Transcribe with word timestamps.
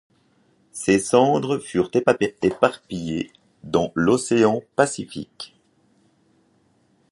Ses 0.71 0.97
cendres 0.97 1.59
furent 1.59 1.91
éparpillées 1.93 3.31
dans 3.63 3.91
l'océan 3.93 4.63
Pacifique. 4.75 5.55